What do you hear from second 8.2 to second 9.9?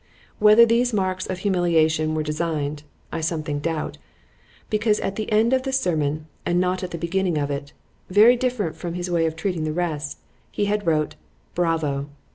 different from his way of treating the